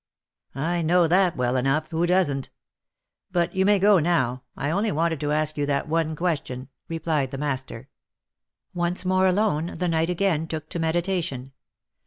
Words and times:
"I 0.71 0.81
know 0.81 1.05
that 1.05 1.37
well 1.37 1.55
enough, 1.55 1.91
who 1.91 2.07
doesn't? 2.07 2.49
But 3.31 3.53
you 3.55 3.65
may 3.65 3.77
go 3.77 3.99
now* 3.99 4.41
I 4.57 4.71
only 4.71 4.91
wanted 4.91 5.19
to 5.19 5.31
ask 5.31 5.57
you 5.57 5.67
that 5.67 5.87
one 5.87 6.15
question," 6.15 6.69
replied 6.87 7.29
the 7.29 7.37
master. 7.37 7.87
Once 8.73 9.05
more 9.05 9.27
alone, 9.27 9.75
the 9.77 9.87
knight 9.87 10.09
again 10.09 10.47
took 10.47 10.69
to 10.69 10.79
meditation. 10.79 11.51